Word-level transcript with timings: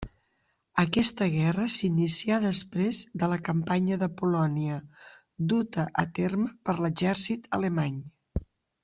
Aquesta 0.83 1.25
guerra 1.33 1.65
s'inicià 1.73 2.39
després 2.45 3.01
de 3.23 3.29
la 3.33 3.37
Campanya 3.49 3.99
de 4.05 4.09
Polònia 4.23 4.79
duta 5.53 5.85
a 6.05 6.07
terme 6.21 6.51
per 6.71 6.77
l'exèrcit 6.83 7.47
alemany. 7.61 8.01